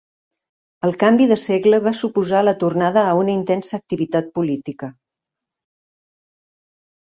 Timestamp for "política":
4.41-4.93